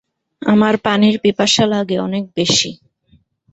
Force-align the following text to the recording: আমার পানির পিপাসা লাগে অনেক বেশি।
আমার 0.41 0.73
পানির 0.77 1.15
পিপাসা 1.19 1.65
লাগে 1.65 1.95
অনেক 1.99 2.23
বেশি। 2.35 2.71